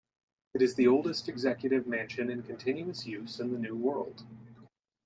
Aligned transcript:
It 0.55 0.63
is 0.63 0.73
the 0.73 0.87
oldest 0.87 1.29
executive 1.29 1.85
mansion 1.85 2.31
in 2.31 2.41
continuous 2.41 3.05
use 3.05 3.39
in 3.39 3.51
the 3.53 3.59
New 3.59 3.75
World. 3.75 4.23